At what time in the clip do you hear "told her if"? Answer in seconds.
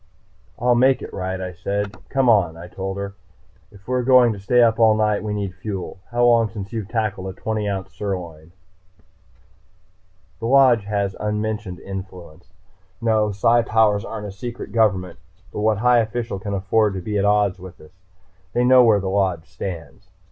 2.67-3.87